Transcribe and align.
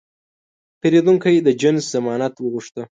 پیرودونکی 0.79 1.35
د 1.43 1.49
جنس 1.61 1.83
ضمانت 1.93 2.33
وغوښته. 2.39 2.81